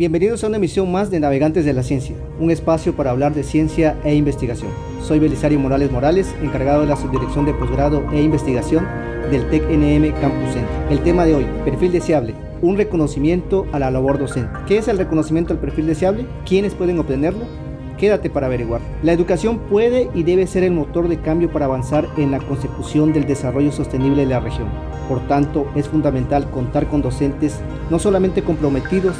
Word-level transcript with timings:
Bienvenidos 0.00 0.42
a 0.42 0.46
una 0.46 0.56
emisión 0.56 0.90
más 0.90 1.10
de 1.10 1.20
Navegantes 1.20 1.66
de 1.66 1.74
la 1.74 1.82
Ciencia, 1.82 2.16
un 2.38 2.50
espacio 2.50 2.96
para 2.96 3.10
hablar 3.10 3.34
de 3.34 3.42
ciencia 3.42 3.98
e 4.02 4.14
investigación. 4.14 4.70
Soy 5.02 5.18
Belisario 5.18 5.60
Morales 5.60 5.92
Morales, 5.92 6.34
encargado 6.42 6.80
de 6.80 6.86
la 6.86 6.96
subdirección 6.96 7.44
de 7.44 7.52
posgrado 7.52 8.02
e 8.10 8.22
investigación 8.22 8.88
del 9.30 9.46
TEC-NM 9.50 10.18
Campus 10.22 10.54
Center. 10.54 10.70
El 10.88 11.00
tema 11.00 11.26
de 11.26 11.34
hoy, 11.34 11.46
perfil 11.66 11.92
deseable, 11.92 12.34
un 12.62 12.78
reconocimiento 12.78 13.66
a 13.72 13.78
la 13.78 13.90
labor 13.90 14.18
docente. 14.18 14.48
¿Qué 14.66 14.78
es 14.78 14.88
el 14.88 14.96
reconocimiento 14.96 15.52
al 15.52 15.58
perfil 15.58 15.86
deseable? 15.86 16.24
¿Quiénes 16.46 16.72
pueden 16.72 16.98
obtenerlo? 16.98 17.44
Quédate 17.98 18.30
para 18.30 18.46
averiguar. 18.46 18.80
La 19.02 19.12
educación 19.12 19.58
puede 19.68 20.08
y 20.14 20.22
debe 20.22 20.46
ser 20.46 20.62
el 20.62 20.72
motor 20.72 21.08
de 21.08 21.20
cambio 21.20 21.52
para 21.52 21.66
avanzar 21.66 22.08
en 22.16 22.30
la 22.30 22.38
consecución 22.38 23.12
del 23.12 23.26
desarrollo 23.26 23.70
sostenible 23.70 24.22
de 24.22 24.30
la 24.30 24.40
región. 24.40 24.68
Por 25.10 25.20
tanto, 25.28 25.66
es 25.74 25.88
fundamental 25.88 26.50
contar 26.50 26.86
con 26.86 27.02
docentes 27.02 27.60
no 27.90 27.98
solamente 27.98 28.42
comprometidos 28.42 29.14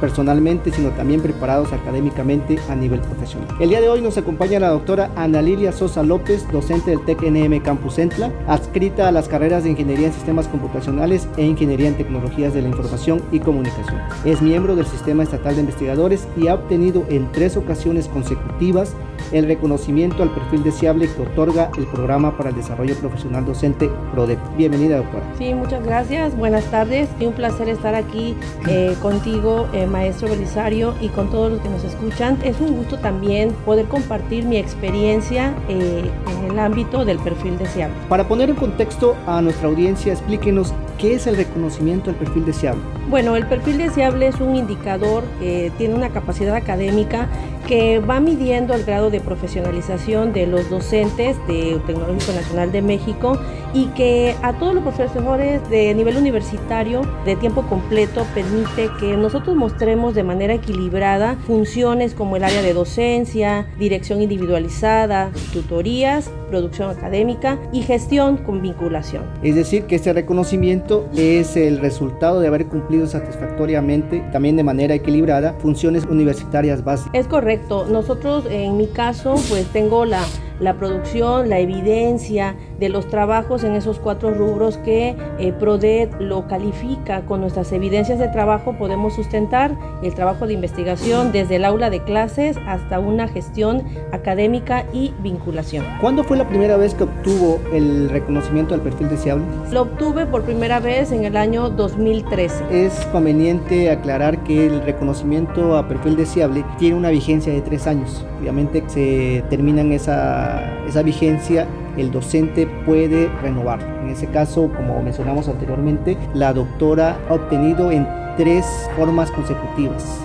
personalmente, 0.00 0.70
sino 0.72 0.90
también 0.90 1.20
preparados 1.20 1.72
académicamente 1.72 2.58
a 2.68 2.74
nivel 2.74 3.00
profesional. 3.00 3.48
El 3.60 3.70
día 3.70 3.80
de 3.80 3.88
hoy 3.88 4.00
nos 4.00 4.18
acompaña 4.18 4.60
la 4.60 4.68
doctora 4.68 5.10
Ana 5.16 5.42
Lilia 5.42 5.72
Sosa 5.72 6.02
López, 6.02 6.46
docente 6.52 6.90
del 6.90 7.04
TEC-NM 7.04 7.60
Campus 7.62 7.98
Entla, 7.98 8.32
adscrita 8.46 9.08
a 9.08 9.12
las 9.12 9.28
carreras 9.28 9.64
de 9.64 9.70
Ingeniería 9.70 10.08
en 10.08 10.12
Sistemas 10.12 10.48
Computacionales 10.48 11.28
e 11.36 11.44
Ingeniería 11.44 11.88
en 11.88 11.96
Tecnologías 11.96 12.54
de 12.54 12.62
la 12.62 12.68
Información 12.68 13.22
y 13.32 13.40
Comunicación. 13.40 14.00
Es 14.24 14.42
miembro 14.42 14.76
del 14.76 14.86
Sistema 14.86 15.22
Estatal 15.22 15.54
de 15.54 15.60
Investigadores 15.60 16.26
y 16.36 16.48
ha 16.48 16.54
obtenido 16.54 17.04
en 17.08 17.30
tres 17.32 17.56
ocasiones 17.56 18.08
consecutivas 18.08 18.94
el 19.32 19.46
reconocimiento 19.46 20.22
al 20.22 20.30
perfil 20.30 20.62
deseable 20.62 21.08
que 21.08 21.22
otorga 21.22 21.70
el 21.76 21.86
Programa 21.86 22.36
para 22.36 22.50
el 22.50 22.56
Desarrollo 22.56 22.94
Profesional 22.96 23.44
Docente 23.44 23.90
PRODEP. 24.12 24.38
Bienvenida, 24.56 24.98
doctora. 24.98 25.24
Sí, 25.38 25.54
muchas 25.54 25.84
gracias. 25.84 26.36
Buenas 26.36 26.64
tardes. 26.70 27.08
Es 27.20 27.26
un 27.26 27.32
placer 27.32 27.68
estar 27.68 27.94
aquí 27.94 28.36
eh, 28.68 28.94
contigo, 29.02 29.68
eh, 29.72 29.86
maestro 29.86 30.28
Belisario, 30.28 30.94
y 31.00 31.08
con 31.08 31.30
todos 31.30 31.52
los 31.52 31.60
que 31.60 31.68
nos 31.68 31.84
escuchan. 31.84 32.38
Es 32.42 32.60
un 32.60 32.76
gusto 32.76 32.98
también 32.98 33.52
poder 33.64 33.86
compartir 33.86 34.44
mi 34.44 34.56
experiencia 34.56 35.54
eh, 35.68 36.10
en 36.38 36.50
el 36.52 36.58
ámbito 36.58 37.04
del 37.04 37.18
perfil 37.18 37.58
deseable. 37.58 37.96
Para 38.08 38.28
poner 38.28 38.50
en 38.50 38.56
contexto 38.56 39.16
a 39.26 39.40
nuestra 39.42 39.68
audiencia, 39.68 40.12
explíquenos 40.12 40.72
¿Qué 40.98 41.14
es 41.14 41.26
el 41.26 41.36
reconocimiento 41.36 42.06
del 42.06 42.14
perfil 42.16 42.46
deseable? 42.46 42.80
Bueno, 43.10 43.36
el 43.36 43.46
perfil 43.46 43.76
deseable 43.76 44.28
es 44.28 44.40
un 44.40 44.56
indicador 44.56 45.24
que 45.38 45.70
tiene 45.76 45.94
una 45.94 46.08
capacidad 46.08 46.54
académica 46.54 47.28
que 47.66 47.98
va 47.98 48.20
midiendo 48.20 48.74
el 48.74 48.84
grado 48.84 49.10
de 49.10 49.20
profesionalización 49.20 50.32
de 50.32 50.46
los 50.46 50.70
docentes 50.70 51.36
de 51.48 51.80
Tecnológico 51.86 52.32
Nacional 52.32 52.70
de 52.70 52.82
México 52.82 53.38
y 53.74 53.86
que 53.88 54.34
a 54.42 54.52
todos 54.54 54.74
los 54.74 54.82
profesores 54.82 55.68
de 55.68 55.92
nivel 55.94 56.16
universitario 56.16 57.02
de 57.24 57.36
tiempo 57.36 57.62
completo 57.62 58.24
permite 58.34 58.88
que 59.00 59.16
nosotros 59.16 59.56
mostremos 59.56 60.14
de 60.14 60.22
manera 60.22 60.54
equilibrada 60.54 61.36
funciones 61.46 62.14
como 62.14 62.36
el 62.36 62.44
área 62.44 62.62
de 62.62 62.72
docencia, 62.72 63.66
dirección 63.78 64.22
individualizada, 64.22 65.30
tutorías, 65.52 66.30
producción 66.48 66.90
académica 66.90 67.58
y 67.72 67.82
gestión 67.82 68.36
con 68.36 68.62
vinculación. 68.62 69.24
Es 69.42 69.56
decir, 69.56 69.84
que 69.84 69.96
este 69.96 70.12
reconocimiento 70.12 71.08
es 71.16 71.56
el 71.56 71.80
resultado 71.80 72.40
de 72.40 72.46
haber 72.46 72.66
cumplido 72.66 73.06
satisfactoriamente, 73.06 74.24
también 74.32 74.56
de 74.56 74.62
manera 74.62 74.94
equilibrada, 74.94 75.54
funciones 75.58 76.04
universitarias 76.04 76.84
básicas. 76.84 77.12
Es 77.14 77.26
correcto 77.26 77.55
nosotros, 77.88 78.44
en 78.48 78.76
mi 78.76 78.86
caso, 78.86 79.36
pues 79.48 79.66
tengo 79.72 80.04
la 80.04 80.22
la 80.60 80.74
producción, 80.74 81.48
la 81.48 81.58
evidencia 81.58 82.56
de 82.78 82.88
los 82.88 83.08
trabajos 83.08 83.64
en 83.64 83.74
esos 83.74 83.98
cuatro 83.98 84.32
rubros 84.32 84.76
que 84.78 85.16
eh, 85.38 85.52
PRODED 85.52 86.20
lo 86.20 86.46
califica 86.48 87.22
con 87.22 87.40
nuestras 87.40 87.72
evidencias 87.72 88.18
de 88.18 88.28
trabajo, 88.28 88.74
podemos 88.78 89.14
sustentar 89.14 89.72
el 90.02 90.14
trabajo 90.14 90.46
de 90.46 90.54
investigación 90.54 91.32
desde 91.32 91.56
el 91.56 91.64
aula 91.64 91.90
de 91.90 92.02
clases 92.02 92.56
hasta 92.66 92.98
una 92.98 93.28
gestión 93.28 93.84
académica 94.12 94.84
y 94.92 95.12
vinculación. 95.22 95.84
¿Cuándo 96.00 96.24
fue 96.24 96.36
la 96.36 96.48
primera 96.48 96.76
vez 96.76 96.94
que 96.94 97.04
obtuvo 97.04 97.60
el 97.72 98.10
reconocimiento 98.10 98.74
del 98.74 98.82
perfil 98.82 99.08
deseable? 99.08 99.44
Lo 99.70 99.82
obtuve 99.82 100.26
por 100.26 100.42
primera 100.42 100.80
vez 100.80 101.12
en 101.12 101.24
el 101.24 101.36
año 101.36 101.70
2013. 101.70 102.64
Es 102.70 102.92
conveniente 103.12 103.90
aclarar 103.90 104.42
que 104.44 104.66
el 104.66 104.82
reconocimiento 104.82 105.76
a 105.76 105.88
perfil 105.88 106.16
deseable 106.16 106.64
tiene 106.78 106.96
una 106.96 107.10
vigencia 107.10 107.52
de 107.52 107.60
tres 107.60 107.86
años. 107.86 108.24
Obviamente 108.40 108.82
se 108.88 109.42
terminan 109.48 109.92
esa 109.92 110.45
esa, 110.86 111.02
vigencia, 111.02 111.66
el 111.96 112.10
docente 112.10 112.66
puede 112.84 113.28
renovar. 113.42 113.80
En 114.02 114.10
ese 114.10 114.26
caso, 114.26 114.70
como 114.74 115.02
mencionamos 115.02 115.48
anteriormente, 115.48 116.16
la 116.34 116.52
doctora 116.52 117.18
ha 117.28 117.34
obtenido 117.34 117.90
en 117.90 118.06
tres 118.36 118.64
formas 118.96 119.30
consecutivas. 119.30 120.20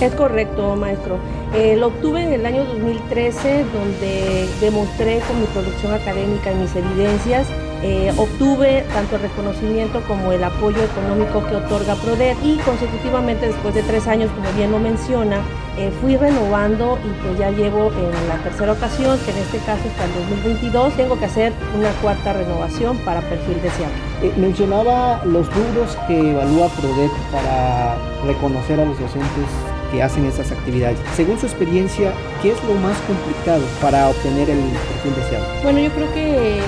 Es 0.00 0.12
correcto, 0.14 0.76
maestro. 0.76 1.16
Eh, 1.54 1.76
lo 1.76 1.88
obtuve 1.88 2.22
en 2.22 2.32
el 2.32 2.46
año 2.46 2.64
2013, 2.64 3.64
donde 3.72 4.48
demostré 4.60 5.20
con 5.20 5.40
mi 5.40 5.46
producción 5.46 5.94
académica 5.94 6.52
y 6.52 6.56
mis 6.56 6.74
evidencias 6.76 7.46
eh, 7.82 8.12
obtuve 8.18 8.84
tanto 8.92 9.16
el 9.16 9.22
reconocimiento 9.22 10.02
como 10.06 10.32
el 10.32 10.44
apoyo 10.44 10.82
económico 10.82 11.46
que 11.46 11.56
otorga 11.56 11.94
PRODER 11.94 12.36
y 12.42 12.56
consecutivamente 12.58 13.46
después 13.46 13.74
de 13.74 13.82
tres 13.82 14.06
años, 14.06 14.30
como 14.32 14.52
bien 14.52 14.70
lo 14.70 14.78
menciona, 14.78 15.40
eh, 15.78 15.90
fui 16.02 16.16
renovando 16.16 16.98
y 17.04 17.08
pues 17.22 17.38
ya 17.38 17.50
llevo 17.50 17.90
en 17.92 18.28
la 18.28 18.36
tercera 18.42 18.72
ocasión, 18.72 19.18
que 19.24 19.30
en 19.30 19.38
este 19.38 19.58
caso 19.58 19.82
está 19.88 20.04
el 20.04 20.14
2022, 20.28 20.92
tengo 20.94 21.18
que 21.18 21.24
hacer 21.24 21.54
una 21.78 21.90
cuarta 22.02 22.34
renovación 22.34 22.98
para 22.98 23.22
perfil 23.22 23.62
deseable. 23.62 23.96
Eh, 24.22 24.32
mencionaba 24.36 25.24
los 25.24 25.46
rubros 25.46 25.96
que 26.06 26.32
evalúa 26.32 26.68
PRODER 26.68 27.10
para 27.32 27.96
reconocer 28.26 28.78
a 28.78 28.84
los 28.84 29.00
docentes 29.00 29.46
que 29.90 30.02
hacen 30.02 30.24
esas 30.24 30.50
actividades. 30.52 30.98
Según 31.14 31.38
su 31.38 31.46
experiencia, 31.46 32.12
¿qué 32.42 32.52
es 32.52 32.64
lo 32.64 32.74
más 32.74 32.96
complicado 33.02 33.62
para 33.80 34.08
obtener 34.08 34.50
el 34.50 34.58
perfil 34.58 35.14
deseado? 35.16 35.44
Bueno, 35.62 35.80
yo 35.80 35.90
creo 35.90 36.12
que 36.12 36.58
eh, 36.58 36.62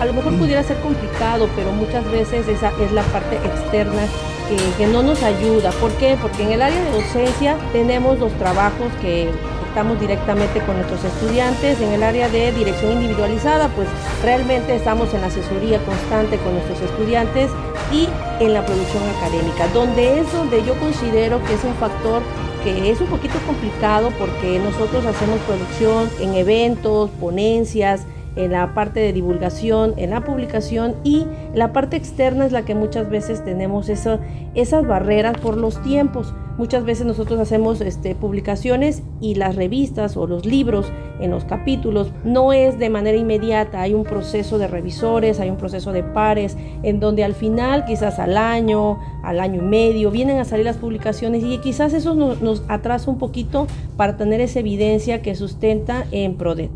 a 0.00 0.04
lo 0.04 0.12
mejor 0.12 0.34
pudiera 0.34 0.62
ser 0.62 0.78
complicado, 0.80 1.48
pero 1.56 1.72
muchas 1.72 2.04
veces 2.10 2.48
esa 2.48 2.72
es 2.80 2.92
la 2.92 3.02
parte 3.04 3.36
externa 3.36 4.02
que, 4.48 4.56
que 4.78 4.86
no 4.90 5.02
nos 5.02 5.22
ayuda. 5.22 5.70
¿Por 5.72 5.92
qué? 5.92 6.16
Porque 6.20 6.42
en 6.42 6.52
el 6.52 6.62
área 6.62 6.82
de 6.82 6.90
docencia 6.90 7.56
tenemos 7.72 8.18
los 8.18 8.32
trabajos 8.34 8.88
que 9.00 9.30
estamos 9.70 10.00
directamente 10.00 10.60
con 10.60 10.76
nuestros 10.76 11.02
estudiantes. 11.04 11.80
En 11.80 11.92
el 11.92 12.02
área 12.02 12.28
de 12.28 12.52
dirección 12.52 12.92
individualizada, 12.92 13.68
pues 13.68 13.88
realmente 14.22 14.74
estamos 14.74 15.14
en 15.14 15.22
asesoría 15.22 15.78
constante 15.84 16.36
con 16.38 16.54
nuestros 16.54 16.80
estudiantes 16.80 17.50
y 17.92 18.08
en 18.40 18.52
la 18.52 18.66
producción 18.66 19.02
académica, 19.16 19.68
donde 19.72 20.20
es 20.20 20.32
donde 20.32 20.64
yo 20.64 20.74
considero 20.78 21.42
que 21.44 21.54
es 21.54 21.64
un 21.64 21.74
factor 21.74 22.22
que 22.62 22.90
es 22.90 23.00
un 23.00 23.06
poquito 23.08 23.38
complicado 23.46 24.10
porque 24.18 24.58
nosotros 24.58 25.06
hacemos 25.06 25.38
producción 25.40 26.08
en 26.20 26.34
eventos, 26.34 27.10
ponencias, 27.20 28.06
en 28.36 28.52
la 28.52 28.74
parte 28.74 29.00
de 29.00 29.12
divulgación, 29.12 29.94
en 29.96 30.10
la 30.10 30.24
publicación 30.24 30.94
y 31.04 31.26
la 31.54 31.72
parte 31.72 31.96
externa 31.96 32.46
es 32.46 32.52
la 32.52 32.62
que 32.62 32.74
muchas 32.74 33.10
veces 33.10 33.44
tenemos 33.44 33.88
esas 33.88 34.86
barreras 34.86 35.36
por 35.38 35.56
los 35.56 35.82
tiempos. 35.82 36.32
Muchas 36.60 36.84
veces 36.84 37.06
nosotros 37.06 37.40
hacemos 37.40 37.80
este, 37.80 38.14
publicaciones 38.14 39.02
y 39.18 39.36
las 39.36 39.56
revistas 39.56 40.18
o 40.18 40.26
los 40.26 40.44
libros 40.44 40.92
en 41.18 41.30
los 41.30 41.46
capítulos 41.46 42.12
no 42.22 42.52
es 42.52 42.78
de 42.78 42.90
manera 42.90 43.16
inmediata, 43.16 43.80
hay 43.80 43.94
un 43.94 44.04
proceso 44.04 44.58
de 44.58 44.68
revisores, 44.68 45.40
hay 45.40 45.48
un 45.48 45.56
proceso 45.56 45.90
de 45.90 46.02
pares, 46.02 46.58
en 46.82 47.00
donde 47.00 47.24
al 47.24 47.32
final, 47.32 47.86
quizás 47.86 48.18
al 48.18 48.36
año, 48.36 48.98
al 49.24 49.40
año 49.40 49.62
y 49.62 49.64
medio, 49.64 50.10
vienen 50.10 50.36
a 50.36 50.44
salir 50.44 50.66
las 50.66 50.76
publicaciones 50.76 51.42
y 51.44 51.56
quizás 51.60 51.94
eso 51.94 52.14
nos, 52.14 52.42
nos 52.42 52.62
atrasa 52.68 53.10
un 53.10 53.16
poquito 53.16 53.66
para 53.96 54.18
tener 54.18 54.42
esa 54.42 54.60
evidencia 54.60 55.22
que 55.22 55.34
sustenta 55.36 56.04
en 56.10 56.34
PRODET. 56.34 56.70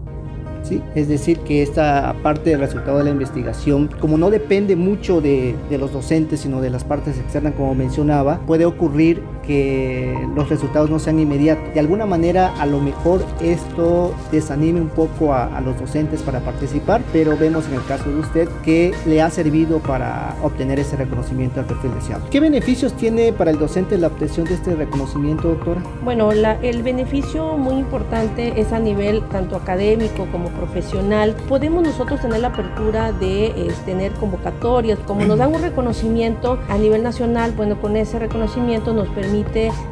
¿sí? 0.62 0.80
Es 0.94 1.08
decir, 1.08 1.40
que 1.40 1.62
esta 1.62 2.16
parte 2.22 2.48
del 2.48 2.60
resultado 2.60 2.96
de 2.96 3.04
la 3.04 3.10
investigación, 3.10 3.90
como 4.00 4.16
no 4.16 4.30
depende 4.30 4.76
mucho 4.76 5.20
de, 5.20 5.54
de, 5.68 5.76
los 5.76 5.92
docentes, 5.92 6.40
sino 6.40 6.62
de 6.62 6.70
las 6.70 6.84
partes 6.84 7.18
externas, 7.18 7.52
como 7.54 7.74
mencionaba, 7.74 8.40
puede 8.46 8.64
ocurrir 8.64 9.22
que 9.46 10.14
los 10.34 10.48
resultados 10.48 10.90
no 10.90 10.98
sean 10.98 11.18
inmediatos. 11.18 11.74
De 11.74 11.80
alguna 11.80 12.06
manera, 12.06 12.54
a 12.58 12.66
lo 12.66 12.80
mejor 12.80 13.24
esto 13.40 14.14
desanime 14.30 14.80
un 14.80 14.88
poco 14.88 15.34
a, 15.34 15.60
los 15.64 15.78
docentes 15.78 16.20
para 16.22 16.40
participar, 16.40 17.02
pero 17.12 17.36
vemos 17.36 17.66
en 17.68 17.74
el 17.74 17.84
caso 17.86 18.10
de 18.10 18.18
usted 18.18 18.48
que 18.64 18.92
le 19.06 19.22
ha 19.22 19.30
servido 19.30 19.78
para 19.78 20.36
obtener 20.42 20.78
ese 20.78 20.96
reconocimiento 20.96 21.60
al 21.60 21.66
perfil 21.66 21.94
deseado. 21.94 22.24
¿Qué 22.30 22.40
beneficios 22.40 22.94
tiene 22.94 23.32
para 23.32 23.50
el 23.50 23.58
docente 23.58 23.96
la 23.96 24.08
obtención 24.08 24.46
de 24.46 24.54
este 24.54 24.74
reconocimiento, 24.74 25.48
doctora? 25.48 25.82
Bueno, 26.02 26.30
el 26.32 26.82
beneficio 26.82 27.56
muy 27.56 27.76
importante 27.76 28.60
es 28.60 28.72
a 28.72 28.78
nivel 28.78 29.22
tanto 29.28 29.56
académico 29.56 30.26
como 30.30 30.50
profesional, 30.50 31.34
podemos 31.48 31.82
nosotros 31.82 32.20
tener 32.20 32.40
la 32.40 32.48
apertura 32.48 33.12
de 33.12 33.72
tener 33.86 34.12
convocatorias, 34.12 34.98
como 35.06 35.24
nos 35.24 35.38
dan 35.38 35.54
un 35.54 35.62
reconocimiento 35.62 36.58
a 36.68 36.76
nivel 36.76 37.02
nacional, 37.02 37.52
bueno, 37.56 37.80
con 37.80 37.96
ese 37.96 38.18
reconocimiento 38.18 38.92
nos 38.92 39.08
permite 39.08 39.33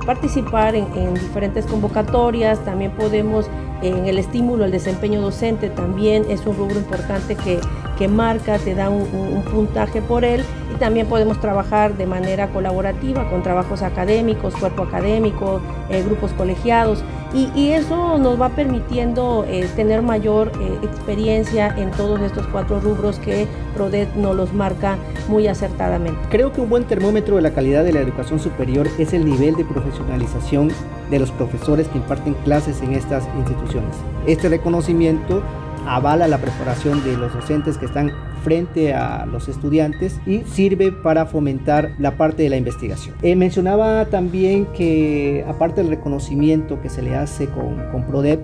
participar 0.06 0.74
en, 0.74 0.86
en 0.96 1.14
diferentes 1.14 1.66
convocatorias, 1.66 2.64
también 2.64 2.92
podemos 2.92 3.48
en 3.82 4.06
el 4.06 4.18
estímulo 4.18 4.64
al 4.64 4.70
desempeño 4.70 5.20
docente 5.20 5.68
también 5.68 6.24
es 6.30 6.46
un 6.46 6.56
rubro 6.56 6.76
importante 6.76 7.34
que, 7.34 7.60
que 8.02 8.08
marca, 8.08 8.58
te 8.58 8.74
da 8.74 8.90
un, 8.90 9.44
puntaje 9.52 10.02
por 10.02 10.24
él 10.24 10.42
y 10.74 10.78
también 10.78 11.06
podemos 11.06 11.40
trabajar 11.40 11.96
de 11.96 12.04
manera 12.04 12.48
colaborativa 12.48 13.30
con 13.30 13.44
trabajos 13.44 13.80
académicos, 13.82 14.56
cuerpo 14.56 14.82
académico, 14.82 15.60
eh, 15.88 16.02
grupos 16.02 16.32
colegiados 16.32 17.04
y, 17.32 17.70
eso 17.70 18.18
nos 18.18 18.40
va 18.40 18.48
permitiendo 18.50 19.46
eh, 19.48 19.68
tener 19.76 20.02
mayor 20.02 20.50
eh, 20.60 20.78
experiencia 20.82 21.72
en 21.78 21.92
todos 21.92 22.20
estos 22.20 22.44
cuatro 22.48 22.80
rubros 22.80 23.20
que 23.20 23.46
PRODET 23.74 24.14
nos 24.16 24.34
los 24.34 24.52
marca 24.52 24.98
muy 25.28 25.46
acertadamente. 25.46 26.18
Creo 26.28 26.52
que 26.52 26.60
un 26.60 26.68
buen 26.68 26.84
termómetro 26.84 27.36
de 27.36 27.42
la 27.42 27.52
calidad 27.52 27.84
de 27.84 27.92
la 27.92 28.00
educación 28.00 28.40
superior 28.40 28.88
es 28.98 29.12
el 29.12 29.24
nivel 29.24 29.54
de 29.54 29.64
profesionalización 29.64 30.70
de 31.08 31.18
los 31.20 31.30
profesores 31.30 31.86
que 31.88 31.98
imparten 31.98 32.34
clases 32.44 32.82
en 32.82 32.94
estas 32.94 33.28
instituciones. 33.38 33.94
Este 34.26 34.48
reconocimiento 34.48 35.42
avala 35.86 36.28
la 36.28 36.38
preparación 36.38 37.02
de 37.04 37.16
los 37.16 37.32
docentes 37.32 37.78
que 37.78 37.86
están 37.86 38.12
frente 38.42 38.92
a 38.92 39.24
los 39.26 39.48
estudiantes 39.48 40.20
y 40.26 40.40
sirve 40.40 40.92
para 40.92 41.26
fomentar 41.26 41.92
la 41.98 42.16
parte 42.16 42.42
de 42.42 42.50
la 42.50 42.56
investigación. 42.56 43.14
Eh, 43.22 43.36
mencionaba 43.36 44.06
también 44.06 44.66
que 44.66 45.44
aparte 45.48 45.82
del 45.82 45.90
reconocimiento 45.90 46.80
que 46.80 46.88
se 46.88 47.02
le 47.02 47.14
hace 47.14 47.46
con, 47.46 47.76
con 47.90 48.04
PRODEP, 48.04 48.40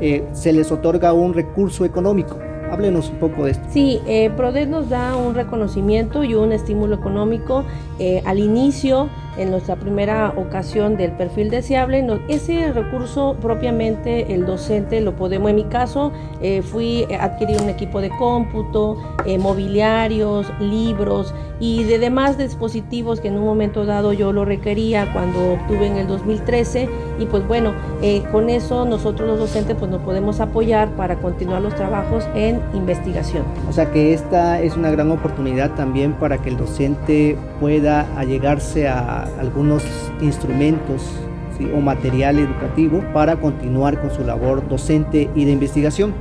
eh, 0.00 0.24
se 0.32 0.52
les 0.52 0.70
otorga 0.72 1.12
un 1.12 1.34
recurso 1.34 1.84
económico. 1.84 2.38
Háblenos 2.70 3.10
un 3.10 3.16
poco 3.16 3.44
de 3.44 3.52
esto. 3.52 3.64
Sí, 3.70 4.00
eh, 4.06 4.30
PRODEP 4.36 4.68
nos 4.68 4.88
da 4.88 5.16
un 5.16 5.34
reconocimiento 5.34 6.24
y 6.24 6.34
un 6.34 6.52
estímulo 6.52 6.96
económico 6.96 7.64
eh, 7.98 8.22
al 8.26 8.38
inicio 8.38 9.08
en 9.38 9.50
nuestra 9.50 9.76
primera 9.76 10.32
ocasión 10.36 10.96
del 10.96 11.12
perfil 11.12 11.50
deseable. 11.50 12.06
ese 12.28 12.72
recurso 12.72 13.36
propiamente 13.40 14.32
el 14.34 14.46
docente 14.46 15.00
lo 15.00 15.14
podemos, 15.14 15.50
en 15.50 15.56
mi 15.56 15.64
caso 15.64 16.12
eh, 16.40 16.62
fui 16.62 17.04
a 17.12 17.24
adquirir 17.24 17.60
un 17.60 17.68
equipo 17.68 18.00
de 18.00 18.10
cómputo, 18.10 18.96
eh, 19.26 19.38
mobiliarios, 19.38 20.46
libros 20.60 21.34
y 21.58 21.84
de 21.84 21.98
demás 21.98 22.36
dispositivos 22.38 23.20
que 23.20 23.28
en 23.28 23.36
un 23.36 23.44
momento 23.44 23.86
dado 23.86 24.12
yo 24.12 24.32
lo 24.32 24.44
requería 24.44 25.12
cuando 25.12 25.54
obtuve 25.54 25.86
en 25.86 25.96
el 25.96 26.06
2013 26.06 26.88
y 27.18 27.26
pues 27.26 27.46
bueno, 27.46 27.72
eh, 28.02 28.22
con 28.30 28.50
eso 28.50 28.84
nosotros 28.84 29.28
los 29.28 29.38
docentes 29.38 29.76
pues 29.78 29.90
nos 29.90 30.02
podemos 30.02 30.40
apoyar 30.40 30.90
para 30.96 31.16
continuar 31.16 31.62
los 31.62 31.74
trabajos 31.74 32.24
en 32.34 32.60
investigación. 32.74 33.44
O 33.68 33.72
sea 33.72 33.90
que 33.90 34.12
esta 34.12 34.60
es 34.60 34.76
una 34.76 34.90
gran 34.90 35.10
oportunidad 35.10 35.74
también 35.74 36.12
para 36.14 36.38
que 36.38 36.50
el 36.50 36.56
docente 36.56 37.36
pueda 37.60 38.06
allegarse 38.18 38.88
a 38.88 39.24
algunos 39.40 39.82
instrumentos 40.20 41.02
o 41.74 41.80
material 41.80 42.38
educativo 42.38 43.02
para 43.12 43.36
continuar 43.36 44.00
con 44.00 44.10
su 44.10 44.22
labor 44.24 44.68
docente 44.68 45.30
y 45.34 45.44
de 45.44 45.52
investigación. 45.52 46.12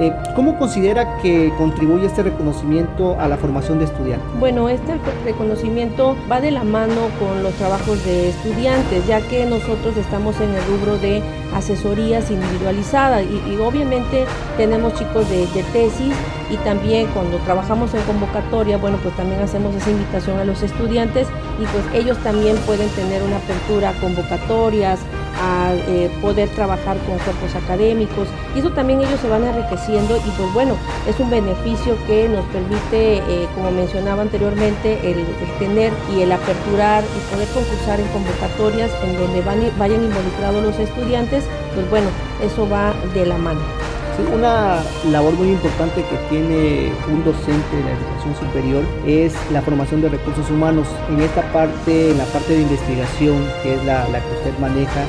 Eh, 0.00 0.14
¿Cómo 0.34 0.58
considera 0.58 1.18
que 1.18 1.52
contribuye 1.58 2.06
este 2.06 2.22
reconocimiento 2.22 3.20
a 3.20 3.28
la 3.28 3.36
formación 3.36 3.80
de 3.80 3.84
estudiantes? 3.84 4.26
Bueno, 4.38 4.70
este 4.70 4.94
reconocimiento 5.26 6.16
va 6.30 6.40
de 6.40 6.50
la 6.50 6.64
mano 6.64 7.08
con 7.18 7.42
los 7.42 7.52
trabajos 7.56 8.02
de 8.06 8.30
estudiantes, 8.30 9.06
ya 9.06 9.20
que 9.20 9.44
nosotros 9.44 9.98
estamos 9.98 10.40
en 10.40 10.54
el 10.54 10.64
rubro 10.64 10.96
de 10.96 11.22
asesorías 11.54 12.30
individualizadas 12.30 13.24
y, 13.24 13.56
obviamente 13.60 14.24
tenemos 14.56 14.94
chicos 14.94 15.28
de, 15.28 15.46
de 15.48 15.62
tesis 15.64 16.14
y 16.50 16.56
también 16.64 17.06
cuando 17.08 17.36
trabajamos 17.38 17.92
en 17.92 18.00
convocatoria, 18.02 18.78
bueno, 18.78 18.96
pues 19.02 19.14
también 19.16 19.42
hacemos 19.42 19.74
esa 19.74 19.90
invitación 19.90 20.38
a 20.38 20.46
los 20.46 20.62
estudiantes 20.62 21.28
y 21.60 21.66
pues 21.66 22.02
ellos 22.02 22.16
también 22.22 22.56
pueden 22.64 22.88
tener 22.90 23.22
una 23.22 23.36
apertura 23.36 23.90
a 23.90 23.92
convocatorias, 24.00 25.00
a 25.38 25.74
eh, 25.74 26.10
poder 26.20 26.48
trabajar 26.50 26.96
con 26.98 27.18
cuerpos 27.18 27.54
académicos 27.54 28.28
y 28.54 28.60
eso 28.60 28.70
también 28.70 29.00
ellos 29.00 29.20
se 29.20 29.28
van 29.28 29.44
enriqueciendo 29.44 30.16
y 30.16 30.30
pues 30.30 30.52
bueno, 30.54 30.74
es 31.08 31.18
un 31.20 31.30
beneficio 31.30 31.96
que 32.06 32.28
nos 32.28 32.44
permite, 32.46 33.18
eh, 33.18 33.48
como 33.54 33.70
mencionaba 33.70 34.22
anteriormente, 34.22 34.98
el, 35.10 35.24
tener 35.58 35.92
y 36.14 36.22
el 36.22 36.32
aperturar 36.32 37.04
y 37.04 37.34
poder 37.34 37.48
concursar 37.48 38.00
en 38.00 38.06
convocatorias 38.08 38.90
en 39.04 39.16
donde 39.18 39.42
van, 39.42 39.60
vayan 39.78 40.04
involucrados 40.04 40.62
los 40.62 40.78
estudiantes, 40.78 41.44
pues 41.74 41.88
bueno, 41.90 42.08
eso 42.42 42.68
va 42.68 42.94
de 43.14 43.26
la 43.26 43.36
mano. 43.36 43.60
Una 44.28 44.82
labor 45.10 45.34
muy 45.34 45.50
importante 45.50 46.02
que 46.02 46.16
tiene 46.28 46.92
un 47.08 47.24
docente 47.24 47.76
de 47.76 47.84
la 47.84 47.92
educación 47.92 48.34
superior 48.36 48.84
es 49.06 49.34
la 49.52 49.62
formación 49.62 50.02
de 50.02 50.08
recursos 50.08 50.48
humanos. 50.50 50.86
En 51.08 51.20
esta 51.20 51.42
parte, 51.52 52.10
en 52.10 52.18
la 52.18 52.24
parte 52.26 52.54
de 52.54 52.62
investigación, 52.62 53.44
que 53.62 53.74
es 53.74 53.84
la, 53.84 54.06
que 54.06 54.36
usted 54.36 54.58
maneja, 54.60 55.04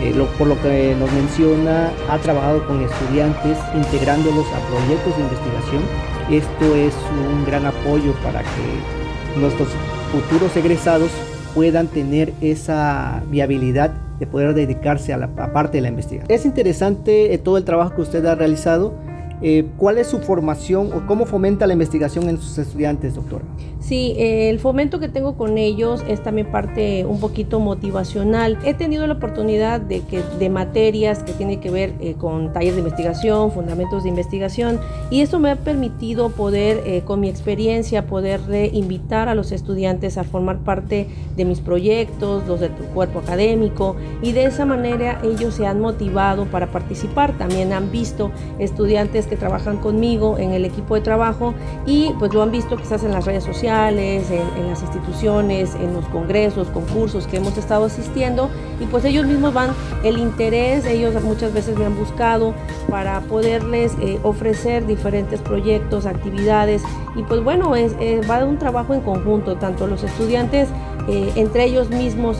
eh, 0.00 0.14
por 0.38 0.48
lo 0.48 0.60
que 0.62 0.94
nos 0.98 1.10
menciona, 1.12 1.90
ha 2.10 2.18
trabajado 2.18 2.66
con 2.66 2.82
estudiantes 2.82 3.58
integrándolos 3.74 4.46
a 4.48 4.58
proyectos 4.68 5.16
de 5.16 5.22
investigación. 5.22 5.82
Esto 6.30 6.74
es 6.74 6.94
un 7.28 7.44
gran 7.44 7.66
apoyo 7.66 8.12
para 8.22 8.40
que 8.40 9.40
nuestros 9.40 9.68
futuros 10.12 10.56
egresados 10.56 11.10
puedan 11.54 11.86
tener 11.86 12.32
esa 12.40 13.22
viabilidad 13.30 13.92
de 14.18 14.26
poder 14.26 14.54
dedicarse 14.54 15.12
a 15.12 15.18
la 15.18 15.28
parte 15.34 15.78
de 15.78 15.82
la 15.82 15.88
investigación. 15.88 16.30
Es 16.30 16.44
interesante 16.44 17.34
eh, 17.34 17.38
todo 17.38 17.58
el 17.58 17.64
trabajo 17.64 17.94
que 17.94 18.02
usted 18.02 18.24
ha 18.26 18.34
realizado 18.34 18.94
eh, 19.42 19.66
¿Cuál 19.76 19.98
es 19.98 20.06
su 20.06 20.20
formación 20.20 20.92
o 20.92 21.06
cómo 21.06 21.26
fomenta 21.26 21.66
la 21.66 21.72
investigación 21.72 22.28
en 22.28 22.38
sus 22.38 22.56
estudiantes, 22.58 23.14
doctora? 23.14 23.44
Sí, 23.80 24.14
eh, 24.16 24.48
el 24.48 24.60
fomento 24.60 24.98
que 24.98 25.08
tengo 25.08 25.36
con 25.36 25.58
ellos 25.58 26.02
es 26.08 26.22
también 26.22 26.50
parte 26.50 27.04
un 27.04 27.20
poquito 27.20 27.60
motivacional. 27.60 28.58
He 28.64 28.72
tenido 28.72 29.06
la 29.06 29.14
oportunidad 29.14 29.80
de 29.80 30.00
que 30.00 30.22
de 30.38 30.48
materias 30.48 31.22
que 31.22 31.32
tienen 31.32 31.60
que 31.60 31.70
ver 31.70 31.92
eh, 32.00 32.14
con 32.14 32.52
talleres 32.54 32.76
de 32.76 32.80
investigación, 32.80 33.52
fundamentos 33.52 34.04
de 34.04 34.08
investigación, 34.08 34.80
y 35.10 35.20
eso 35.20 35.38
me 35.38 35.50
ha 35.50 35.56
permitido 35.56 36.30
poder, 36.30 37.04
con 37.04 37.20
mi 37.20 37.28
experiencia, 37.28 38.06
poder 38.06 38.40
invitar 38.72 39.28
a 39.28 39.34
los 39.34 39.52
estudiantes 39.52 40.16
a 40.16 40.24
formar 40.24 40.60
parte 40.60 41.08
de 41.36 41.44
mis 41.44 41.60
proyectos, 41.60 42.46
los 42.46 42.60
de 42.60 42.68
tu 42.70 42.84
cuerpo 42.94 43.18
académico, 43.18 43.96
y 44.22 44.32
de 44.32 44.46
esa 44.46 44.64
manera 44.64 45.20
ellos 45.22 45.54
se 45.54 45.66
han 45.66 45.80
motivado 45.80 46.46
para 46.46 46.68
participar. 46.68 47.36
También 47.36 47.72
han 47.72 47.90
visto 47.90 48.30
estudiantes 48.58 49.23
que 49.26 49.36
trabajan 49.36 49.78
conmigo 49.78 50.38
en 50.38 50.52
el 50.52 50.64
equipo 50.64 50.94
de 50.94 51.00
trabajo 51.00 51.54
y 51.86 52.12
pues 52.18 52.32
lo 52.34 52.42
han 52.42 52.50
visto 52.50 52.76
quizás 52.76 53.04
en 53.04 53.12
las 53.12 53.24
redes 53.24 53.44
sociales, 53.44 54.30
en, 54.30 54.68
las 54.68 54.82
instituciones, 54.82 55.74
en 55.74 55.94
los 55.94 56.04
congresos, 56.06 56.68
concursos 56.68 57.26
que 57.26 57.36
hemos 57.36 57.56
estado 57.56 57.84
asistiendo 57.84 58.50
y 58.80 58.86
pues 58.86 59.04
ellos 59.04 59.26
mismos 59.26 59.54
van 59.54 59.70
el 60.02 60.18
interés, 60.18 60.86
ellos 60.86 61.20
muchas 61.22 61.52
veces 61.52 61.76
me 61.78 61.84
han 61.84 61.96
buscado 61.96 62.54
para 62.88 63.20
poderles 63.20 63.92
eh, 64.00 64.18
ofrecer 64.22 64.86
diferentes 64.86 65.40
proyectos, 65.40 66.06
actividades 66.06 66.82
y 67.16 67.22
pues 67.22 67.42
bueno, 67.42 67.76
es, 67.76 67.94
eh, 68.00 68.20
va 68.28 68.40
de 68.40 68.46
un 68.46 68.58
trabajo 68.58 68.94
en 68.94 69.00
conjunto, 69.00 69.56
tanto 69.56 69.86
los 69.86 70.02
estudiantes 70.02 70.68
eh, 71.08 71.32
entre 71.36 71.64
ellos 71.64 71.90
mismos 71.90 72.38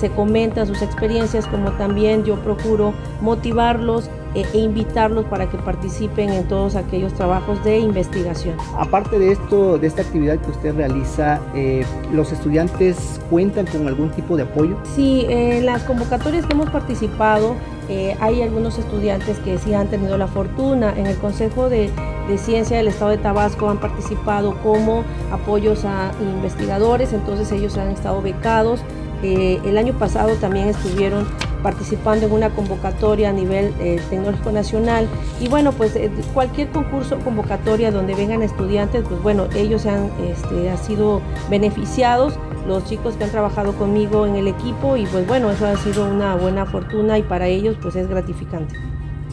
se 0.00 0.10
comentan 0.10 0.66
sus 0.66 0.82
experiencias 0.82 1.46
como 1.46 1.70
también 1.72 2.24
yo 2.24 2.34
procuro 2.42 2.94
motivarlos 3.20 4.10
e, 4.34 4.46
e 4.52 4.58
invitarlos 4.58 5.24
para 5.26 5.48
que 5.48 5.58
participen 5.58 6.30
en 6.30 6.48
todos 6.48 6.76
aquellos 6.76 7.12
trabajos 7.14 7.62
de 7.64 7.78
investigación. 7.78 8.56
Aparte 8.78 9.18
de 9.18 9.32
esto, 9.32 9.78
de 9.78 9.86
esta 9.86 10.02
actividad 10.02 10.38
que 10.38 10.50
usted 10.50 10.74
realiza, 10.74 11.40
eh, 11.54 11.84
¿los 12.12 12.32
estudiantes 12.32 13.20
cuentan 13.30 13.66
con 13.66 13.86
algún 13.86 14.10
tipo 14.10 14.36
de 14.36 14.44
apoyo? 14.44 14.76
Sí, 14.94 15.26
en 15.28 15.66
las 15.66 15.82
convocatorias 15.82 16.46
que 16.46 16.52
hemos 16.52 16.70
participado, 16.70 17.56
eh, 17.88 18.16
hay 18.20 18.42
algunos 18.42 18.78
estudiantes 18.78 19.38
que 19.40 19.58
sí 19.58 19.74
han 19.74 19.88
tenido 19.88 20.16
la 20.16 20.26
fortuna. 20.26 20.94
En 20.96 21.06
el 21.06 21.16
Consejo 21.16 21.68
de, 21.68 21.90
de, 22.28 22.38
Ciencia 22.38 22.76
del 22.76 22.88
Estado 22.88 23.10
de 23.10 23.18
Tabasco 23.18 23.68
han 23.68 23.78
participado 23.78 24.56
como 24.62 25.04
apoyos 25.30 25.84
a 25.84 26.12
investigadores, 26.20 27.12
entonces 27.12 27.50
ellos 27.52 27.76
han 27.76 27.88
estado 27.88 28.22
becados. 28.22 28.80
Eh, 29.22 29.60
el 29.64 29.78
año 29.78 29.92
pasado 29.94 30.34
también 30.36 30.68
estuvieron 30.68 31.26
participando 31.62 32.26
en 32.26 32.32
una 32.32 32.50
convocatoria 32.50 33.30
a 33.30 33.32
nivel 33.32 33.72
eh, 33.80 34.00
tecnológico 34.10 34.52
nacional 34.52 35.06
y 35.40 35.48
bueno 35.48 35.72
pues 35.72 35.96
eh, 35.96 36.10
cualquier 36.34 36.68
concurso 36.70 37.18
convocatoria 37.20 37.90
donde 37.90 38.14
vengan 38.14 38.42
estudiantes 38.42 39.04
pues 39.08 39.22
bueno 39.22 39.46
ellos 39.54 39.86
han, 39.86 40.10
este, 40.28 40.76
sido 40.84 41.20
beneficiados 41.48 42.38
los 42.66 42.84
chicos 42.84 43.16
que 43.16 43.24
han 43.24 43.30
trabajado 43.30 43.72
conmigo 43.72 44.26
en 44.26 44.36
el 44.36 44.48
equipo 44.48 44.96
y 44.96 45.06
pues 45.06 45.26
bueno 45.26 45.50
eso 45.50 45.66
ha 45.66 45.76
sido 45.76 46.08
una 46.08 46.36
buena 46.36 46.66
fortuna 46.66 47.18
y 47.18 47.22
para 47.22 47.46
ellos 47.46 47.76
pues 47.80 47.96
es 47.96 48.08
gratificante. 48.08 48.74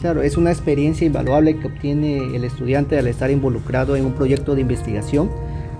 Claro, 0.00 0.22
es 0.22 0.38
una 0.38 0.50
experiencia 0.50 1.06
invaluable 1.06 1.58
que 1.58 1.66
obtiene 1.66 2.34
el 2.34 2.44
estudiante 2.44 2.98
al 2.98 3.06
estar 3.06 3.30
involucrado 3.30 3.96
en 3.96 4.06
un 4.06 4.14
proyecto 4.14 4.54
de 4.54 4.62
investigación, 4.62 5.30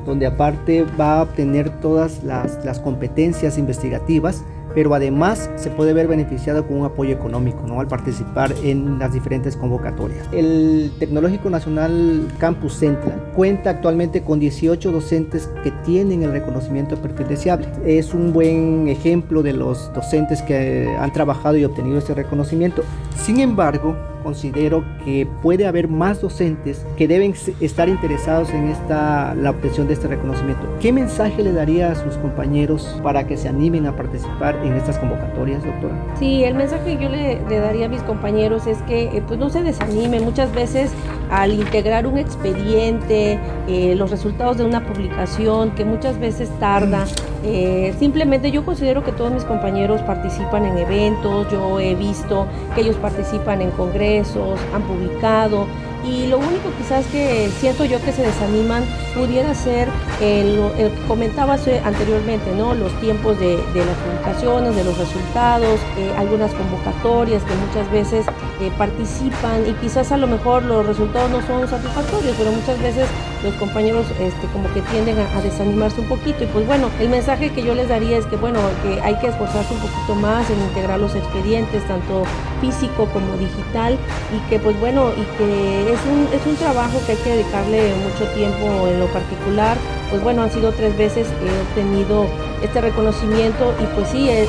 donde 0.04 0.26
aparte 0.26 0.84
va 1.00 1.18
a 1.18 1.22
obtener 1.22 1.80
todas 1.80 2.22
las, 2.22 2.62
las 2.62 2.80
competencias 2.80 3.56
investigativas 3.56 4.44
pero 4.74 4.94
además 4.94 5.50
se 5.56 5.70
puede 5.70 5.92
ver 5.92 6.08
beneficiado 6.08 6.66
con 6.66 6.78
un 6.78 6.86
apoyo 6.86 7.12
económico 7.12 7.66
al 7.80 7.88
participar 7.88 8.54
en 8.62 8.98
las 8.98 9.12
diferentes 9.12 9.56
convocatorias. 9.56 10.28
El 10.32 10.90
Tecnológico 10.98 11.50
Nacional 11.50 12.28
Campus 12.38 12.74
Central 12.74 13.32
cuenta 13.34 13.70
actualmente 13.70 14.22
con 14.22 14.40
18 14.40 14.92
docentes 14.92 15.50
que 15.62 15.70
tienen 15.84 16.22
el 16.22 16.32
reconocimiento 16.32 16.94
de. 16.94 17.68
Es 17.84 18.14
un 18.14 18.32
buen 18.32 18.88
ejemplo 18.88 19.42
de 19.42 19.52
los 19.52 19.92
docentes 19.92 20.42
que 20.42 20.88
han 20.98 21.12
trabajado 21.12 21.56
y 21.56 21.64
obtenido 21.64 21.98
este 21.98 22.14
reconocimiento. 22.14 22.82
Sin 23.16 23.40
embargo, 23.40 23.96
considero 24.22 24.84
que 25.04 25.26
puede 25.42 25.66
haber 25.66 25.88
más 25.88 26.20
docentes 26.20 26.84
que 26.96 27.08
deben 27.08 27.34
estar 27.60 27.88
interesados 27.88 28.50
en 28.50 28.68
esta, 28.68 29.34
la 29.34 29.50
obtención 29.50 29.86
de 29.86 29.94
este 29.94 30.08
reconocimiento. 30.08 30.62
¿Qué 30.80 30.92
mensaje 30.92 31.42
le 31.42 31.52
daría 31.52 31.92
a 31.92 31.94
sus 31.94 32.14
compañeros 32.16 33.00
para 33.02 33.26
que 33.26 33.36
se 33.36 33.48
animen 33.48 33.86
a 33.86 33.96
participar 33.96 34.56
en 34.64 34.74
estas 34.74 34.98
convocatorias, 34.98 35.64
doctora? 35.64 35.94
Sí, 36.18 36.44
el 36.44 36.54
mensaje 36.54 36.96
que 36.96 37.02
yo 37.02 37.08
le, 37.08 37.38
daría 37.48 37.86
a 37.86 37.88
mis 37.88 38.02
compañeros 38.02 38.66
es 38.66 38.78
que 38.82 39.04
eh, 39.04 39.22
pues 39.26 39.38
no 39.38 39.50
se 39.50 39.62
desanimen. 39.62 40.24
Muchas 40.24 40.52
veces 40.54 40.92
al 41.30 41.52
integrar 41.52 42.06
un 42.06 42.18
expediente, 42.18 43.38
eh, 43.68 43.94
los 43.96 44.10
resultados 44.10 44.58
de 44.58 44.64
una 44.64 44.84
publicación 44.84 45.70
que 45.72 45.84
muchas 45.84 46.18
veces 46.18 46.48
tarda, 46.58 47.06
eh, 47.42 47.94
simplemente 47.98 48.50
yo 48.50 48.64
considero 48.64 49.02
que 49.02 49.12
todos 49.12 49.32
mis 49.32 49.44
compañeros 49.44 50.02
participan 50.02 50.66
en 50.66 50.78
eventos, 50.78 51.50
yo 51.50 51.80
he 51.80 51.94
visto 51.94 52.46
que 52.74 52.82
ellos 52.82 52.96
participan 52.96 53.62
en 53.62 53.70
congresos, 53.70 54.58
han 54.74 54.82
publicado 54.82 55.66
y 56.04 56.26
lo 56.26 56.38
único 56.38 56.70
quizás 56.78 57.06
que 57.06 57.48
siento 57.58 57.84
yo 57.84 58.00
que 58.02 58.12
se 58.12 58.22
desaniman 58.22 58.84
pudiera 59.14 59.54
ser 59.54 59.88
el, 60.20 60.58
el 60.78 60.92
comentaba 61.06 61.58
anteriormente, 61.84 62.54
¿no? 62.56 62.74
Los 62.74 62.92
tiempos 63.00 63.38
de, 63.38 63.56
las 63.56 63.96
publicaciones, 63.98 64.76
de 64.76 64.84
los 64.84 64.96
resultados, 64.96 65.78
eh, 65.98 66.12
algunas 66.16 66.52
convocatorias 66.54 67.42
que 67.44 67.54
muchas 67.54 67.90
veces 67.92 68.26
eh, 68.60 68.70
participan 68.76 69.66
y 69.66 69.72
quizás 69.74 70.12
a 70.12 70.16
lo 70.16 70.26
mejor 70.26 70.62
los 70.64 70.86
resultados 70.86 71.30
no 71.30 71.40
son 71.46 71.66
satisfactorios, 71.66 72.34
pero 72.36 72.52
muchas 72.52 72.80
veces 72.80 73.08
los 73.42 73.54
compañeros 73.54 74.04
este, 74.20 74.46
como 74.52 74.72
que 74.74 74.82
tienden 74.82 75.18
a, 75.18 75.40
desanimarse 75.40 76.00
un 76.00 76.08
poquito. 76.08 76.44
Y 76.44 76.46
pues 76.48 76.66
bueno, 76.66 76.90
el 77.00 77.08
mensaje 77.08 77.50
que 77.50 77.62
yo 77.62 77.74
les 77.74 77.88
daría 77.88 78.18
es 78.18 78.26
que 78.26 78.36
bueno, 78.36 78.60
que 78.82 79.00
hay 79.00 79.16
que 79.16 79.28
esforzarse 79.28 79.72
un 79.72 79.80
poquito 79.80 80.14
más 80.14 80.48
en 80.50 80.60
integrar 80.60 81.00
los 81.00 81.14
expedientes, 81.14 81.82
tanto 81.88 82.24
físico 82.60 83.06
como 83.12 83.36
digital, 83.38 83.98
y 84.36 84.50
que 84.50 84.58
pues 84.58 84.78
bueno, 84.78 85.10
y 85.16 85.38
que 85.38 85.92
es 85.92 86.00
un, 86.04 86.28
es 86.32 86.46
un 86.46 86.56
trabajo 86.56 87.00
que 87.06 87.12
hay 87.12 87.18
que 87.18 87.30
dedicarle 87.30 87.94
mucho 87.96 88.30
tiempo 88.34 88.88
en 88.88 89.00
lo 89.00 89.06
particular. 89.06 89.76
Pues 90.10 90.22
bueno, 90.22 90.42
han 90.42 90.50
sido 90.50 90.72
tres 90.72 90.96
veces 90.98 91.28
que 91.28 91.46
he 91.46 91.60
obtenido 91.62 92.26
este 92.62 92.80
reconocimiento 92.80 93.74
y 93.80 93.86
pues 93.94 94.08
sí, 94.08 94.28
he, 94.28 94.46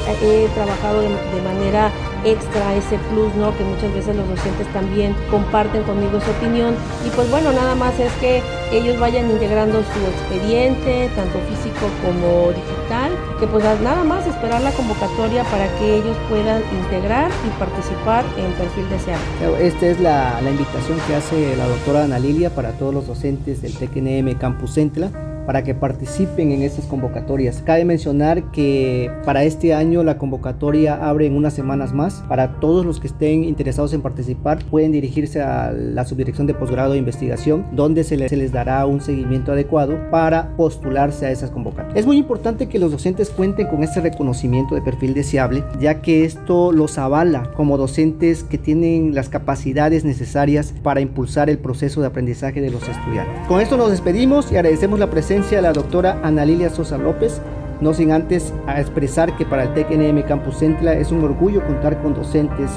trabajado 0.55 1.01
de, 1.01 1.07
de 1.07 1.41
manera 1.43 1.91
extra, 2.23 2.75
ese 2.75 2.97
plus, 3.11 3.33
¿no? 3.35 3.55
Que 3.57 3.63
muchas 3.63 3.93
veces 3.93 4.15
los 4.15 4.27
docentes 4.27 4.67
también 4.73 5.15
comparten 5.29 5.83
conmigo 5.83 6.19
su 6.21 6.31
opinión. 6.31 6.75
Y 7.05 7.09
pues 7.09 7.29
bueno, 7.31 7.51
nada 7.51 7.75
más 7.75 7.99
es 7.99 8.11
que 8.13 8.41
ellos 8.71 8.99
vayan 8.99 9.29
integrando 9.29 9.79
su 9.79 9.99
expediente, 10.07 11.09
tanto 11.15 11.39
físico 11.49 11.87
como 12.05 12.49
digital, 12.49 13.11
que 13.39 13.47
pues 13.47 13.63
nada 13.81 14.03
más 14.03 14.25
esperar 14.27 14.61
la 14.61 14.71
convocatoria 14.71 15.43
para 15.45 15.67
que 15.77 15.97
ellos 15.97 16.15
puedan 16.29 16.61
integrar 16.83 17.29
y 17.45 17.59
participar 17.59 18.23
en 18.37 18.51
perfil 18.53 18.89
deseado. 18.89 19.57
Esta 19.57 19.87
es 19.87 19.99
la, 19.99 20.39
la 20.41 20.51
invitación 20.51 20.97
que 21.07 21.15
hace 21.15 21.55
la 21.55 21.67
doctora 21.67 22.03
Ana 22.03 22.19
Lilia 22.19 22.49
para 22.49 22.71
todos 22.73 22.93
los 22.93 23.07
docentes 23.07 23.61
del 23.61 23.73
TECNM 23.73 24.37
Campus 24.37 24.73
Centla 24.75 25.30
para 25.45 25.63
que 25.63 25.73
participen 25.73 26.51
en 26.51 26.61
estas 26.61 26.85
convocatorias. 26.85 27.61
Cabe 27.65 27.85
mencionar 27.85 28.51
que 28.51 29.11
para 29.25 29.43
este 29.43 29.73
año 29.73 30.03
la 30.03 30.17
convocatoria 30.17 30.95
abre 31.07 31.25
en 31.25 31.35
unas 31.35 31.53
semanas 31.53 31.93
más. 31.93 32.23
Para 32.27 32.59
todos 32.59 32.85
los 32.85 32.99
que 32.99 33.07
estén 33.07 33.43
interesados 33.43 33.93
en 33.93 34.01
participar, 34.01 34.63
pueden 34.65 34.91
dirigirse 34.91 35.41
a 35.41 35.71
la 35.71 36.05
Subdirección 36.05 36.47
de 36.47 36.53
Posgrado 36.53 36.93
de 36.93 36.99
Investigación, 36.99 37.65
donde 37.73 38.03
se 38.03 38.17
les, 38.17 38.29
se 38.29 38.37
les 38.37 38.51
dará 38.51 38.85
un 38.85 39.01
seguimiento 39.01 39.51
adecuado 39.51 39.97
para 40.11 40.55
postularse 40.55 41.25
a 41.25 41.31
esas 41.31 41.51
convocatorias. 41.51 41.97
Es 41.97 42.05
muy 42.05 42.17
importante 42.17 42.67
que 42.67 42.79
los 42.79 42.91
docentes 42.91 43.29
cuenten 43.29 43.67
con 43.67 43.83
este 43.83 44.01
reconocimiento 44.01 44.75
de 44.75 44.81
perfil 44.81 45.13
deseable, 45.13 45.63
ya 45.79 46.01
que 46.01 46.25
esto 46.25 46.71
los 46.71 46.97
avala 46.97 47.51
como 47.55 47.77
docentes 47.77 48.43
que 48.43 48.57
tienen 48.57 49.15
las 49.15 49.29
capacidades 49.29 50.05
necesarias 50.05 50.73
para 50.83 51.01
impulsar 51.01 51.49
el 51.49 51.57
proceso 51.57 52.01
de 52.01 52.07
aprendizaje 52.07 52.61
de 52.61 52.69
los 52.69 52.87
estudiantes. 52.87 53.47
Con 53.47 53.61
esto 53.61 53.77
nos 53.77 53.91
despedimos 53.91 54.51
y 54.51 54.55
agradecemos 54.55 54.99
la 54.99 55.09
presencia 55.09 55.40
la 55.49 55.73
doctora 55.73 56.17
Ana 56.23 56.45
Lilia 56.45 56.69
Sosa 56.69 56.97
López, 56.97 57.41
no 57.81 57.93
sin 57.93 58.11
antes 58.11 58.53
expresar 58.79 59.35
que 59.35 59.45
para 59.45 59.63
el 59.63 59.73
TECNM 59.73 60.21
Campus 60.21 60.59
Centla 60.59 60.93
es 60.93 61.11
un 61.11 61.23
orgullo 61.23 61.65
contar 61.65 62.01
con 62.01 62.13
docentes 62.13 62.71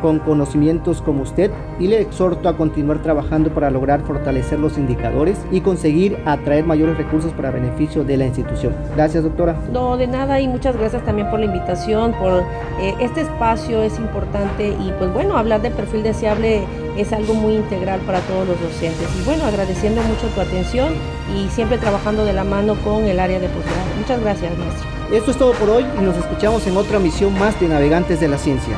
con 0.00 0.18
conocimientos 0.18 1.02
como 1.02 1.22
usted 1.22 1.50
y 1.78 1.88
le 1.88 2.00
exhorto 2.00 2.48
a 2.48 2.56
continuar 2.56 3.02
trabajando 3.02 3.50
para 3.50 3.70
lograr 3.70 4.00
fortalecer 4.02 4.58
los 4.58 4.78
indicadores 4.78 5.38
y 5.50 5.60
conseguir 5.60 6.18
atraer 6.24 6.64
mayores 6.64 6.96
recursos 6.96 7.32
para 7.32 7.50
beneficio 7.50 8.04
de 8.04 8.16
la 8.16 8.26
institución. 8.26 8.74
Gracias, 8.94 9.24
doctora. 9.24 9.56
No, 9.72 9.96
de 9.96 10.06
nada 10.06 10.40
y 10.40 10.48
muchas 10.48 10.76
gracias 10.76 11.04
también 11.04 11.30
por 11.30 11.38
la 11.38 11.46
invitación, 11.46 12.12
por 12.12 12.42
eh, 12.80 12.94
este 13.00 13.22
espacio 13.22 13.82
es 13.82 13.98
importante 13.98 14.68
y 14.68 14.92
pues 14.98 15.12
bueno, 15.12 15.36
hablar 15.36 15.62
de 15.62 15.70
perfil 15.70 16.02
deseable 16.02 16.62
es 16.96 17.12
algo 17.12 17.34
muy 17.34 17.54
integral 17.54 18.00
para 18.00 18.20
todos 18.20 18.46
los 18.46 18.60
docentes. 18.60 19.08
Y 19.20 19.24
bueno, 19.24 19.44
agradeciendo 19.44 20.02
mucho 20.02 20.26
tu 20.34 20.40
atención 20.40 20.92
y 21.36 21.48
siempre 21.50 21.78
trabajando 21.78 22.24
de 22.24 22.32
la 22.32 22.44
mano 22.44 22.74
con 22.84 23.04
el 23.04 23.20
área 23.20 23.38
de 23.38 23.48
posgrado. 23.48 23.96
Muchas 23.98 24.20
gracias, 24.20 24.58
maestro. 24.58 24.88
Esto 25.12 25.30
es 25.32 25.36
todo 25.36 25.52
por 25.54 25.70
hoy 25.70 25.84
y 25.98 26.02
nos 26.02 26.16
escuchamos 26.16 26.66
en 26.66 26.76
otra 26.76 26.98
misión 26.98 27.36
más 27.38 27.58
de 27.60 27.68
Navegantes 27.68 28.20
de 28.20 28.28
la 28.28 28.38
Ciencia. 28.38 28.76